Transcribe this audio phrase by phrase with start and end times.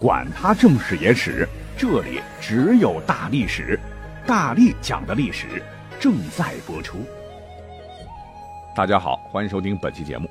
[0.00, 1.46] 管他正史野史。
[1.76, 3.78] 这里只有大历史，
[4.26, 5.62] 大力讲的历史
[6.00, 7.04] 正在播出。
[8.74, 10.28] 大家好，欢迎收听本期节目。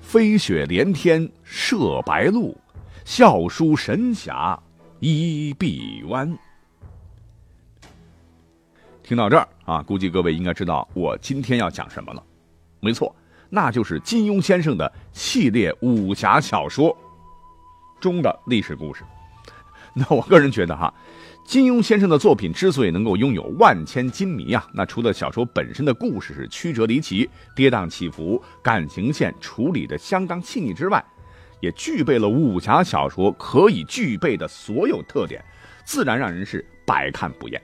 [0.00, 2.56] 飞雪连天射白鹿，
[3.04, 4.58] 笑书神侠
[5.00, 6.34] 倚碧湾。
[9.02, 12.24] 听到这儿啊，估计各位应该知道我今天要讲什么了。
[12.80, 13.14] 没错。
[13.50, 16.96] 那就是金庸先生的系列武侠小说
[18.00, 19.04] 中的历史故事。
[19.92, 20.94] 那我个人觉得哈，
[21.44, 31.04] 金庸先生的作品之所以能够拥有万千金迷啊，那除了小说本身的故事是曲折离奇、跌宕起伏，感情线处理的相当细腻之外，
[31.58, 35.44] 也具备了武侠小说可以具备的所有特点，
[35.84, 37.60] 自然让人是百看不厌。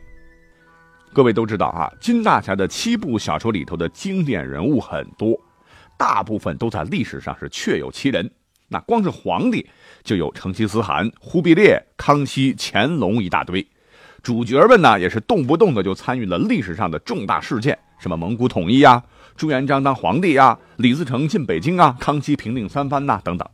[1.12, 5.40] 各位都知道啊，金大侠的七部小说里头的经典人物很多。
[5.96, 8.30] 大部分都在历史上是确有其人，
[8.68, 9.66] 那光是皇帝
[10.04, 13.66] 就有成吉思汗、忽必烈、康熙、乾隆一大堆，
[14.22, 19.02] 主角们呢也是动不动的就参与了历史上的重大事件，什么蒙古统一呀、
[19.36, 23.48] 朱元璋当皇帝呀、李自成进北京啊、康熙平定三藩呐等等。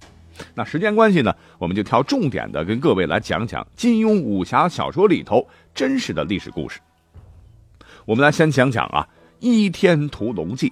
[0.55, 6.81] 那时间关系呢，我们就挑重点的跟各位来讲讲金庸武侠小说里头真实的历史故事。
[8.07, 9.07] 我们来先讲讲啊
[9.39, 10.71] 《倚天屠龙记》。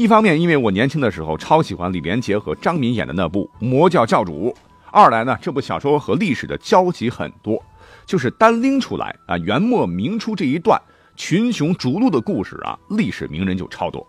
[0.00, 4.48] 一方面，因为我年轻的时候超喜欢李连杰和张敏演的那部《魔教教主》；
[4.90, 7.62] 二来呢，这部小说和历史的交集很多，
[8.06, 10.80] 就是单拎出来啊，元末明初这一段
[11.16, 14.08] 群雄逐鹿的故事啊，历史名人就超多。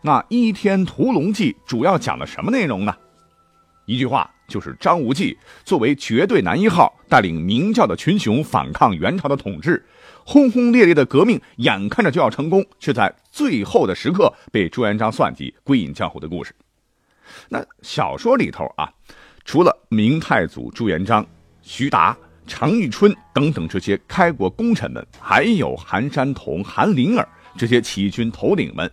[0.00, 2.92] 那《倚天屠龙记》主要讲了什么内容呢？
[3.86, 9.86] 一句话，就是张无忌作为绝对男一号，带领明教的群雄反抗元朝的统治。
[10.24, 16.54] 轰轰烈烈的革命眼看着就要成功，却在最后的时刻被朱元璋算计，归隐江湖的故事。
[17.48, 18.92] 那小说里头啊，
[19.44, 21.26] 除了明太祖朱元璋、
[21.62, 22.16] 徐达、
[22.46, 28.90] 常遇春等等这些开国功臣们，还有韩山童、韩林儿这些起义军头领们，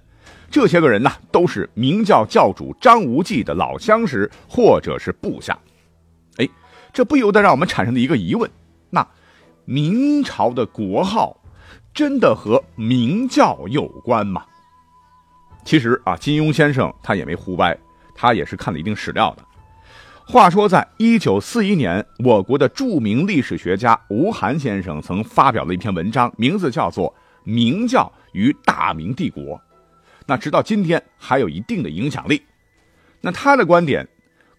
[0.50, 5.58] 这些个人呢，都是明教教主张无忌的老相识或者是部下。
[6.38, 6.50] 哎，
[6.92, 8.50] 这不由得让我们产生了一个疑问：
[8.90, 9.06] 那？
[9.72, 11.38] 明朝的国号
[11.94, 14.44] 真的和明教有关吗？
[15.64, 17.78] 其实啊，金庸先生他也没胡掰，
[18.16, 19.46] 他也是看了一定史料的。
[20.26, 27.08] 话说，在一九四一年，我国的著名历史学家吴晗先生曾发表了一篇文章，名字叫做
[27.44, 29.44] 《明教与大明帝国》，
[30.26, 32.42] 那直到今天还有一定的影响力。
[33.22, 34.08] 那他的观点，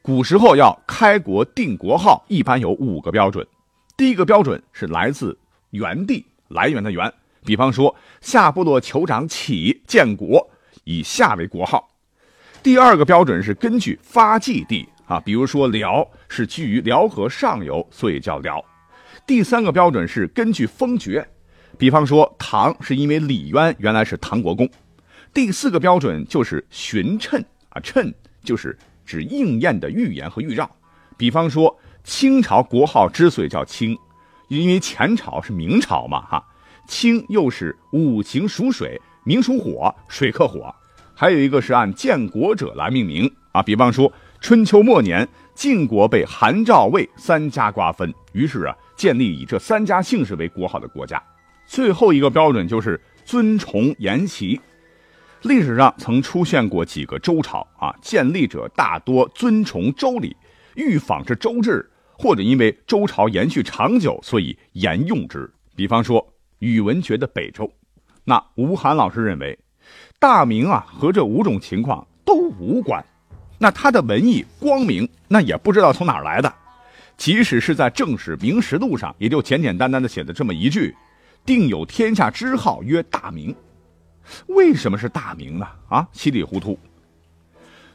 [0.03, 3.45] 古时候要开国定国号，一般有五个标准。
[4.01, 5.39] 第一个标准是来自
[5.73, 7.13] 原地，来源的源。
[7.45, 10.51] 比方说，夏部落酋长启建国，
[10.85, 11.87] 以夏为国号。
[12.63, 18.65] 第二个标准是根据发迹地啊，比如说辽是居于辽河上游，所以叫辽。
[19.27, 21.29] 第三个标准是根据封爵，
[21.77, 24.67] 比方说唐是因为李渊原来是唐国公。
[25.35, 27.39] 第四个标准就是寻谶
[27.69, 28.11] 啊，谶
[28.43, 30.75] 就是指应验的预言和预兆，
[31.19, 31.79] 比方说。
[32.11, 33.97] 清朝国号之所以叫清，
[34.49, 36.45] 因为前朝是明朝嘛，哈，
[36.89, 40.75] 清又是五行属水，明属火，水克火。
[41.15, 51.23] 还有一个是按建国者来命名啊，比方说春秋末年晋国被韩赵魏三家瓜分，于是啊建立以这三家姓氏为国号的国家。
[51.65, 54.61] 最后一个标准就是尊崇沿袭，
[55.43, 60.37] 历史上曾出现过几个周朝啊，建立者大多尊崇周礼。
[60.77, 61.90] 欲仿制周制，
[62.21, 65.51] 或者因为周朝延续长久，所以沿用之。
[65.75, 67.73] 比方说宇文觉的北周，
[68.25, 69.59] 那吴晗老师认为，
[70.19, 73.03] 大明啊和这五种情况都无关。
[73.57, 76.55] 那他的文艺光明，那也不知道从哪儿来的。
[77.17, 80.95] 即使是在正史《明实录》上，也就简简单单的写的这么一句
[81.47, 83.55] ：“定有天下之号曰大明。”
[84.49, 85.67] 为什么是大明呢？
[85.89, 86.79] 啊，稀里糊涂。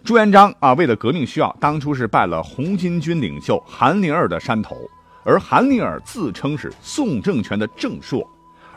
[0.05, 4.87] 朱元璋啊，为了革命需要，当初是拜了红巾军领袖韩林儿的山头，
[5.23, 8.23] 而韩林儿自称是宋政权的正朔，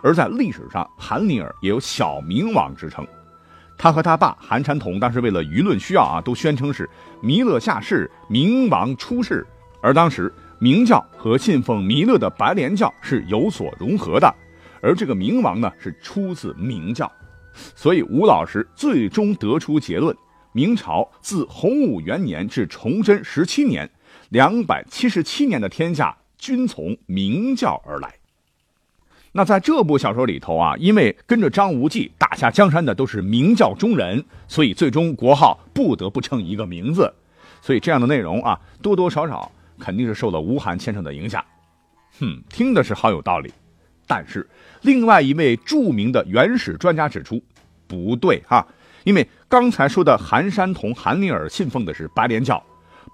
[0.01, 3.07] 而在历史上，韩林儿也有小明王之称。
[3.77, 6.89] 他和他爸韩山童当时为了舆论需要啊，都宣称是
[7.21, 9.47] 弥勒下世，明王出世。
[9.83, 14.35] 而当时明教和信奉弥勒的白莲教是有所融合的，
[14.81, 17.13] 而这个明王呢是出自明教，
[17.75, 20.17] 所以吴老师最终得出结论：
[20.59, 23.89] 明朝自洪武元年至崇祯十七年，
[24.31, 28.13] 两百七十七年的天下均从明教而来。
[29.31, 37.15] 那在这部小说里头啊，因为跟着张无忌打下江山的都是明教中人，所以最终国号不得不称一个名字。
[37.63, 41.45] 所以这样的内容啊，多多少少肯定是受了吴晗先生的影响。
[42.19, 43.53] 哼，听的是好有道理。
[44.09, 44.45] 但是
[44.83, 47.41] 另外一位著名的原始专家指出，
[47.87, 48.67] 不对哈，
[49.05, 52.63] 因为刚才说的韩山童、韩尼尔信奉的是白莲教，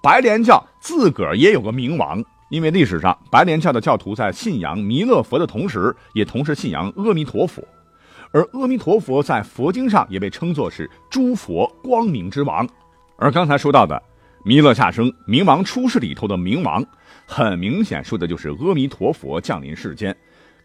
[0.02, 2.22] 白莲教自个儿也有个冥王。
[2.50, 7.62] 因为历史上白莲教的教徒在信仰弥勒佛的同时，也同时信仰阿弥陀佛，
[8.32, 12.68] 而阿弥陀佛在佛经上也被称作是诸佛光明之王。
[13.16, 14.00] 而刚才说到的
[14.44, 16.84] 弥勒下生、冥王出世里头的冥王，
[17.26, 20.14] 很明显说的就是阿弥陀佛降临世间，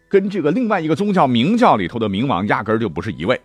[0.08, 3.40] 跟这个另外一个宗教明教里头的冥王压根儿就不是一位。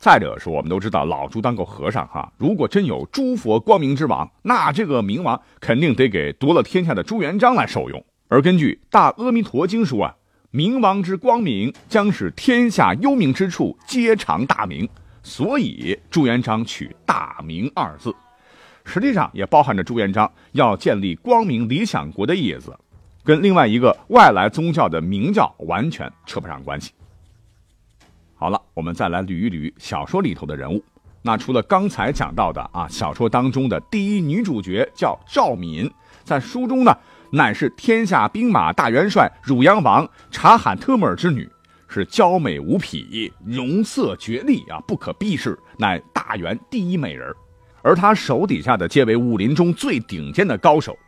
[0.00, 8.02] 再者说，我们都知道老朱当过和尚哈，如果真有诸佛光明之王，那这个明王肯定得给夺了天下的朱元璋来受用。
[8.28, 10.16] 而根据《大阿弥陀经》说啊，
[10.50, 14.88] 明王之光明将使天下幽冥之处皆尝大明，
[15.22, 18.10] 所以朱元璋取大明二字，
[18.86, 22.74] 实际上也包含着朱元璋要建立光明理想国的意思，
[23.22, 26.92] 跟另外一个外来宗教的明教完全扯不上关系。
[28.40, 30.82] 好了，我们再来捋一捋小说里头的人物。
[31.20, 35.92] 那除了刚才讲到的啊，小说当中的第一女主角叫赵敏，
[36.24, 36.96] 在书中呢，
[37.30, 41.46] 乃是天下兵马大元帅汝阳王察罕特木尔之女，
[41.86, 47.30] 是娇美无匹，容色绝丽啊，不可避世，乃大元第一美人。
[47.82, 50.98] 而她手底下的皆为武林中最顶尖的高手，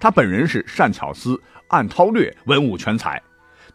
[0.00, 1.38] 她本人是善巧思、
[1.68, 3.22] 暗韬略、文武全才。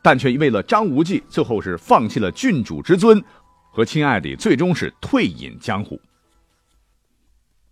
[0.04, 3.24] 但却为了张无忌，最后是放弃了郡主之尊，
[3.72, 6.00] 和亲爱的最终是退隐江湖。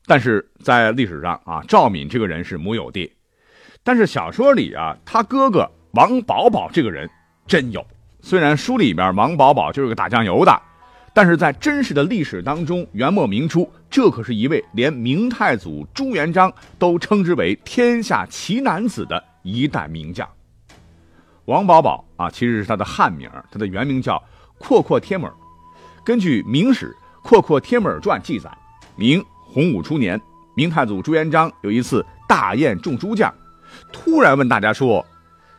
[0.08, 3.12] 但是在历史上啊，赵敏这个人是木有的，
[3.84, 7.08] 但是小说里啊，他哥哥王宝宝这个人
[7.46, 7.86] 真有。
[8.22, 10.62] 虽然书里边王宝宝就是个打酱油的，
[11.14, 20.28] 但是在真实的历史当中，元末明初，这可是一位连明太祖朱元璋都称之为天下奇男子的一代名将。
[21.52, 24.22] 王保保啊，其实是他的汉名，他的原名叫
[24.58, 25.34] 阔阔帖木儿。
[26.04, 26.96] 根据《明史·
[27.28, 28.50] 阔阔帖木儿传》记载，
[28.96, 30.20] 明洪武初年，
[30.56, 33.32] 明太祖朱元璋有一次大宴众诸将，
[33.92, 35.06] 突然问大家说：“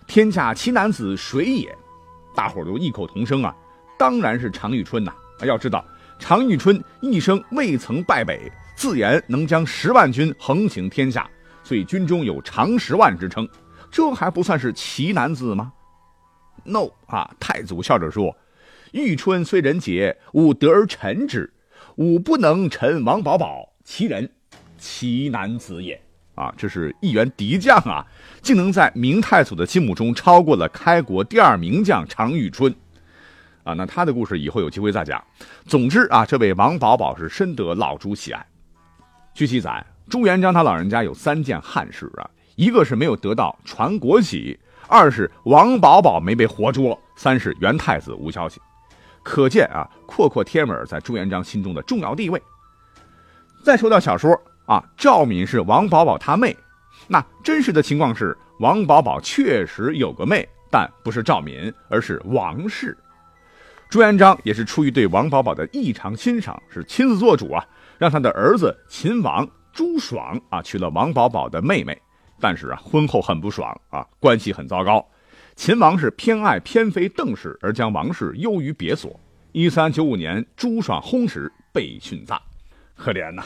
[0.08, 1.76] 天下奇男子谁也？”
[2.34, 3.54] 大伙儿都异口同声啊，
[3.98, 5.12] 当然是常遇春呐！
[5.44, 5.84] 要知道，
[6.18, 11.28] 常遇春一生未曾败北，自言能将十万军横行天下，
[11.62, 13.46] 所以军中有常十万之称。
[13.90, 15.70] 这还不算是奇男子吗
[16.64, 17.30] ？No 啊！
[17.40, 18.36] 太祖笑着说
[18.92, 21.52] ：“玉春虽人杰，吾得而臣之，
[21.96, 24.30] 吾不能臣王保保，其人，
[24.78, 26.00] 其男子也。”
[26.34, 28.06] 啊，这是一员敌将啊，
[28.40, 32.74] 竟能在明太祖的心目中超过了开国第二名将常遇春。
[33.64, 35.22] 啊，那他的故事以后有机会再讲。
[35.66, 38.46] 总之啊，这位王保保是深得老朱喜爱。
[39.34, 42.30] 据记载，朱元璋他老人家有三件憾事啊。
[42.56, 44.58] 一个是没有得到传国玺，
[44.92, 48.60] 二是王保保没被活捉，三是元太子无消息。
[49.22, 52.40] 可见啊，阔阔帖木儿在朱元璋心中的重要地位。
[53.64, 56.54] 再说到小说啊，赵敏是王保保他妹，
[57.08, 62.94] 那真实的情况是王保保确实有个妹，但不是赵敏，而是王氏。
[63.88, 67.64] 朱元璋也是出于对王保保的异常欣赏，是亲自做主啊，
[67.96, 71.98] 让他的儿子秦王朱爽啊娶了王保保的妹妹。
[72.42, 75.06] 但是啊，婚后很不爽啊，关系很糟糕。
[75.54, 79.20] 秦王是偏爱偏妃邓氏，而将王氏优于别所。
[79.52, 82.36] 一三九五年，朱爽薨时被殉葬，
[82.96, 83.44] 可怜呐。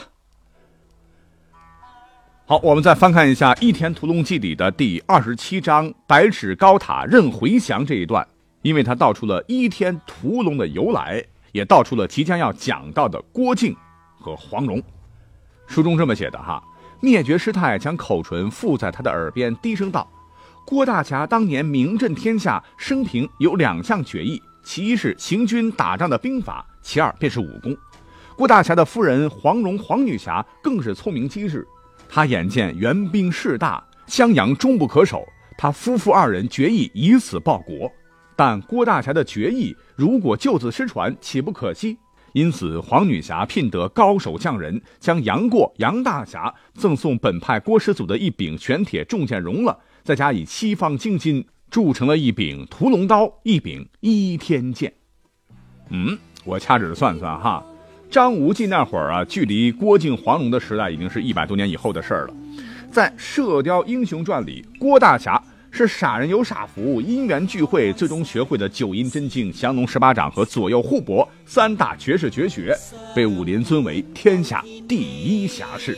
[2.47, 8.27] 好，我们再翻看一下《倚天屠龙记》里的第二十七章“百尺高塔任回翔”这一段，
[8.63, 13.75] 因为他道出了倚天屠龙的由来，也道出了即将要讲到的郭靖
[14.17, 14.81] 和黄蓉。
[15.67, 16.63] 书中这么写的哈。
[16.99, 20.09] 灭绝师太将口唇附在他的耳边，低声道
[20.65, 27.77] ：“郭大侠当年名震天下，生平有两项绝艺，其一是行军打仗的兵法，其二便是武功。
[28.35, 31.67] 郭大侠的夫人黄蓉，黄女侠更是聪明机智。
[32.09, 35.23] 他眼见援兵势大，襄阳终不可守，
[35.57, 37.91] 他夫妇二人决意以此报国。
[38.35, 41.97] 但郭大侠的绝艺如果就此失传，岂不可惜？
[42.37, 54.93] 因此黄女侠聘得高手匠人，将杨过、杨大侠赠送本派郭师祖的一柄玄铁重剑熔了，再加以七方精金铸成了一柄屠龙刀，一柄倚天剑。
[55.89, 56.15] 嗯，
[56.45, 57.65] 我掐指算算哈，
[58.11, 62.33] 张无忌那会儿啊，距离郭靖、黄蓉的时代已经是一百多年以后的事儿了。
[62.91, 65.41] 在《射雕英雄传》里，郭大侠
[65.77, 72.75] 是傻人有傻福，因缘聚会，最终学会的九阴真经、降龙十八掌和左右互搏三大绝世绝学，
[73.15, 75.95] 被武林尊为天下第一侠士。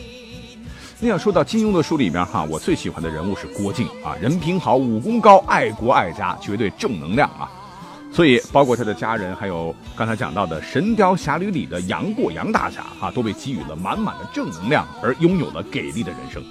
[0.99, 7.49] 那要说到金庸的书里面哈，我最喜欢的人物是郭靖啊，人品好，武功高，爱国爱家，绝对正能量啊。
[8.11, 16.43] 所以，包括他的家人，还有刚才讲到的《神雕侠侣》里的杨过、杨大侠哈，都被给予了满满的正能量，而拥有了给力的人生。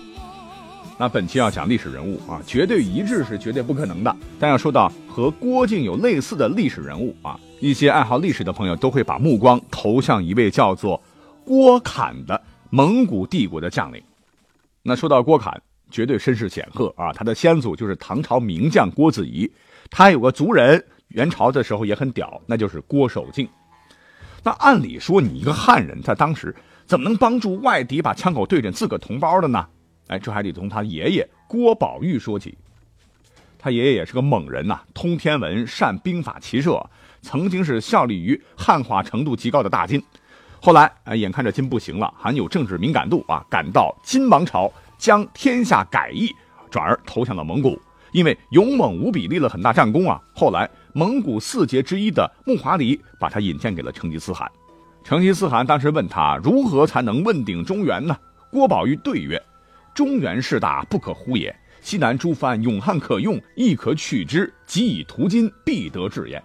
[1.00, 4.14] 那本期要讲历史人物啊，绝对一致是绝对不可能的。
[4.36, 11.00] 但要说到和郭靖有类似的历史人物啊，一些爱好历史的朋友都会把目光投向一位叫做
[11.44, 12.40] 郭侃的
[12.70, 14.02] 蒙古帝国的将领。
[14.82, 19.48] 那说到郭侃，绝对身世显赫啊，他的先祖就是唐朝名将郭子仪，
[19.90, 23.48] 他有个族人，元朝的时候也很屌，那就是郭守敬。
[24.42, 26.52] 那按理说，你一个汉人，在当时
[26.86, 29.64] 怎么能帮助外敌把枪口对准自个同胞的呢？
[30.08, 32.58] 哎，这还得从他爷爷郭宝玉说起。
[33.58, 36.84] 他爷爷也是个猛人呐，通天文，善兵法骑射，
[37.22, 40.02] 曾经是效力于汉化程度极高的大金。
[40.60, 46.34] 后来啊，眼看着金不行了，很有政治敏感度啊，赶到金王朝，将天下改易，
[46.70, 47.80] 转而投向了蒙古。
[48.12, 50.20] 因为勇猛无比，立了很大战功啊。
[50.34, 54.50] 后来蒙古四杰之一的木华黎把他引荐给了成吉思汗。
[55.04, 58.16] 成吉思汗当时问他如何才能问鼎中原呢？
[58.50, 59.40] 郭宝玉对曰。
[59.98, 61.52] 中原势大，不可忽也。
[61.80, 64.48] 西南诸藩勇悍可用，亦可取之。
[64.64, 66.40] 即以图金，必得志焉。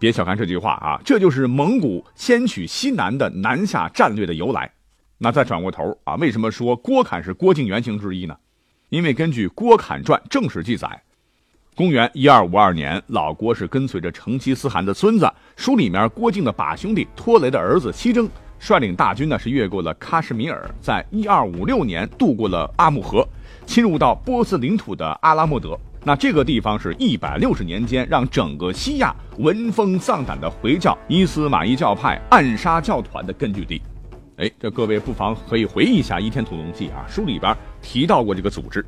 [0.00, 4.68] 别小看这句话啊，这就是蒙古先取西南的南下战略的由来。
[5.18, 8.36] 那再转过头啊，为什么说郭侃是郭靖原型之一呢？
[8.88, 11.00] 因为根据《郭侃传》正史记载，
[11.76, 18.28] 公元一二五二年，老郭是跟随着成吉思汗的孙子，书里面郭靖的把兄弟拖雷的儿子西征。
[18.60, 23.26] 率领大军呢是越过了喀什米尔，在一二五六年渡过了阿木河，
[23.64, 25.76] 侵入到波斯领土的阿拉莫德。
[26.04, 33.80] 那这个地方是一百六十年间让整个西亚闻风丧胆的回教伊斯玛仪教派暗杀教团的根据地。
[34.36, 38.84] 哎，这各位不妨可以回忆一下《倚天屠龙记》啊，书里边提到过这个组织。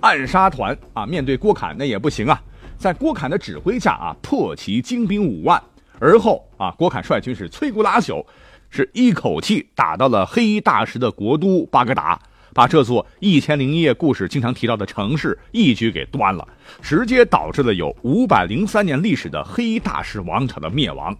[0.00, 2.38] 暗杀团啊，面对郭侃那也不行啊，
[2.76, 5.62] 在郭侃的指挥下啊，破其精兵五万。
[5.98, 8.24] 而后啊，郭侃率军是摧枯拉朽。
[8.70, 12.18] 是一口气打到了黑衣大师的国都巴格达，
[12.54, 16.46] 把这座一千零一夜故事经常提到的城市一举给端了，
[16.80, 21.14] 直接导致了有五百零三年历史的黑衣大师王朝的灭亡。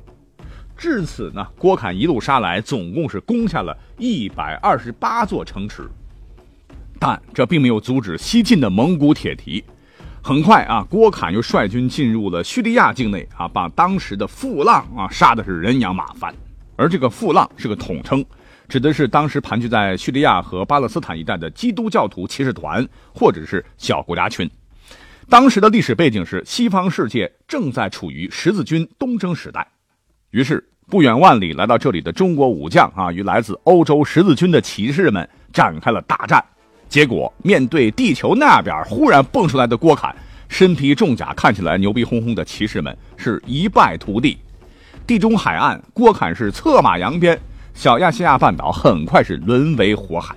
[0.77, 5.87] 至此呢，郭侃一路杀来，总共是攻下了一百二十八座城池，
[6.99, 9.63] 但这并没有阻止西进的蒙古铁蹄。
[10.23, 16.35] 很快啊，郭侃又率军进入了叙利亚境内啊，把当时的富浪啊杀的是人仰马翻。
[16.81, 18.25] 而这个“富浪”是个统称，
[18.67, 24.51] 指的是当时盘踞在叙利亚和巴勒斯坦一带的基督教徒骑士团或者是小国家群。
[25.29, 29.69] 当时的历史背景是西方世界正在处于十字军东征时代，
[30.31, 36.43] 于是不远万里来到这里的中国武将啊，与来自欧洲十字军的骑士们展开了大战。
[36.89, 40.17] 结果面对地球那边忽然蹦出来的郭侃，
[40.49, 44.39] 身披重甲，看起来牛逼哄哄的骑士们是一败涂地。
[45.11, 47.37] 地中海岸，郭侃是策马扬鞭，
[47.75, 50.37] 小亚细亚半岛很快是沦为火海。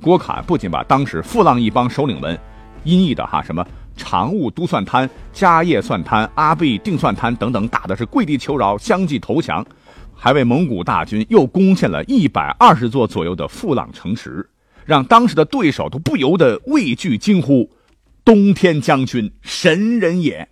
[0.00, 2.38] 郭侃不仅把当时富浪一帮首领们，
[2.84, 9.66] 音译的哈什么常务都算滩、家业算滩、阿贝定算滩等等打的是跪地求饶，相继投降，
[10.14, 14.48] 还为蒙古大军又攻陷了一百二十座左右的富浪城池，
[14.84, 17.68] 让当时的对手都不由得畏惧惊呼
[18.24, 20.48] ：“东天将军神人也！”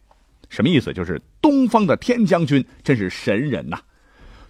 [0.51, 0.93] 什么意思？
[0.93, 3.79] 就是东方的天将军真是神人呐！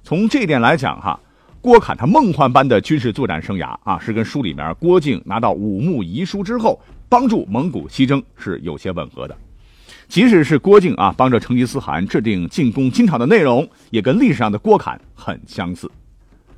[0.02, 1.20] 从这点来讲，哈，
[1.60, 9.36] 郭侃他梦幻般的军事作战生涯啊，是跟书里面郭靖拿到武穆遗书之后帮助蒙古西征是有些吻合的。
[10.08, 15.88] 即使是郭靖啊帮着成吉思汗制定进攻金朝的内容，也跟历史上的郭侃很相似。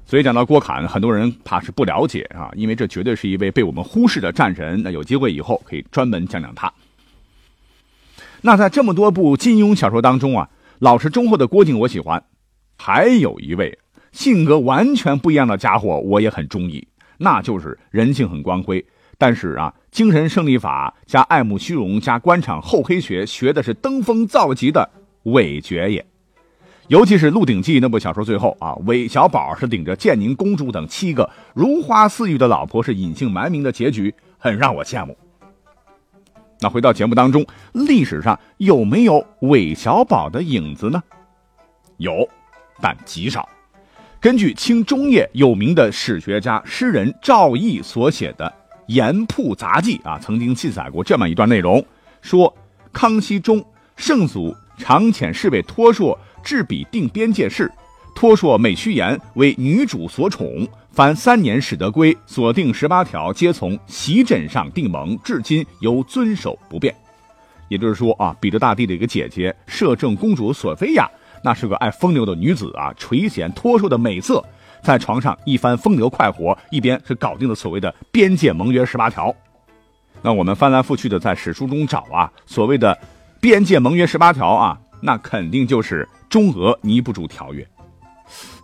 [0.07, 4.81] 所以讲到郭侃，很多人怕是不了解啊，因为这绝对是一位被我们忽视的战神。
[4.83, 6.73] 那有机会以后可以专门讲讲他。
[8.45, 12.25] 那在这么多部金庸小说当中啊，老实忠厚的郭靖我喜欢，
[12.77, 13.79] 还有一位
[14.11, 18.85] 性格完全不一样的家伙我也很中意，那就是人性很光辉，
[19.17, 24.91] 但是啊，精神胜利法加爱慕虚荣加官场厚黑学学的是登峰造极的
[25.23, 26.05] 韦爵爷。
[26.89, 35.17] 尤其是《鹿鼎记》那部小说最后啊，韦小宝是顶着建宁公主等七个如花似玉的老婆是隐姓埋名的结局，很让我羡慕。
[36.63, 41.03] 那回到节目当中，历史上有没有韦小宝的影子呢？
[41.97, 42.27] 有，
[42.81, 43.49] 但极少。
[44.21, 48.47] 根据清中叶有名的史学家诗人赵翼所写的
[48.87, 51.85] 《盐铺杂记》啊，曾经记载过这么一段内容：
[52.21, 52.57] 说
[52.93, 53.65] 康熙中
[53.97, 57.69] 圣祖常遣侍卫托硕治笔定边界事，
[58.15, 66.95] 托硕每虚言为女主所宠，凡三年始得归，所定十八条皆从席枕上定盟，至今犹遵守不变。
[67.69, 71.11] 也就是说啊，彼得大帝的一个姐姐摄政公主索菲亚。
[71.43, 74.45] 那是个爱风流的女子啊，垂涎脱瘦的美色，
[74.83, 79.35] 在床上一番风流快活，一边是搞定了所谓的边界盟约十八条。
[80.21, 82.97] 那我们翻来覆去的在史书中找啊，所谓的
[83.41, 87.67] 边界盟约十八条啊，那肯定就是中俄尼布楚条约。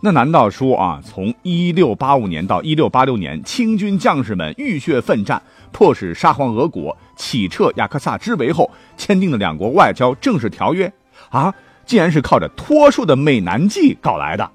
[0.01, 10.91] 那难道说啊，从一六八五年到一六八六年，清军将士们浴血奋战，迫使沙皇俄国启撤雅克萨之围后，签订的两国外交正式条约
[11.29, 11.53] 啊？
[11.85, 14.49] 竟然是靠着托树的美男计搞来的。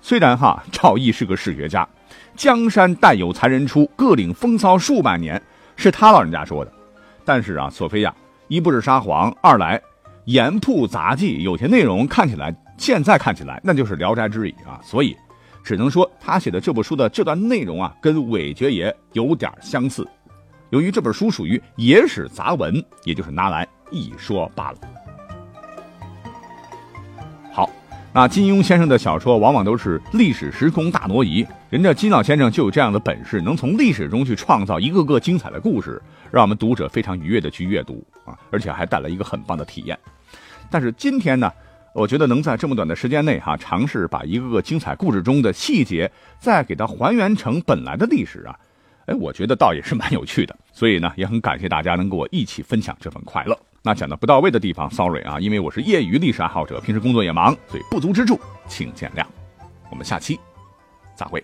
[0.00, 1.88] 虽然哈赵毅是个史学家，
[2.36, 5.42] 江山代有才人出，各领风骚数百年，
[5.76, 6.72] 是他老人家说的。
[7.24, 8.14] 但是啊，索菲亚
[8.46, 9.80] 一不是沙皇，二来
[10.26, 14.80] 盐铺杂记有些内容看起来，现在看起来那就是聊斋之语啊。
[14.82, 15.16] 所以
[15.62, 20.06] 只能说他写的这部书的这段内容啊，跟韦爵爷有点相似。
[20.70, 24.78] 由于这本书属于野史杂文，也就是拿来一说罢了。
[27.52, 27.70] 好
[28.12, 39.98] 那金庸先生的小说往往都是历史时空大挪移，人家金老先生就有这样的本事，能从历史中去创造一个个精彩的故事，让我们读者非常愉悦的去阅读啊，而且还带来一个很棒的体验。
[40.70, 41.52] 但是今天呢，
[41.94, 46.10] 我觉得能在这么短的时间内哈，尝试把一个个精彩故事中的细节
[46.40, 48.58] 再给它还原成本来的历史啊，
[49.06, 50.56] 哎，我觉得倒也是蛮有趣的。
[50.72, 53.56] 所以呢，也很感谢大家能跟我一起分享这份快乐。
[53.80, 59.24] 那讲的不到位的地方，sorry 啊，因为我是业余历史爱好者，平时工作也忙，所以不足之处请见谅。
[59.88, 60.40] 我们下期
[61.14, 61.42] 再会。